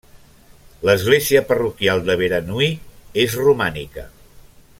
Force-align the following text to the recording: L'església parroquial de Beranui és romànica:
L'església 0.89 1.43
parroquial 1.51 2.03
de 2.09 2.17
Beranui 2.23 2.73
és 3.27 3.37
romànica: 3.45 4.09